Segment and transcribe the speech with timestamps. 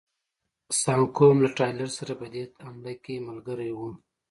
[0.81, 3.79] سانکو هم له ټایلر سره په دې حمله کې ملګری و.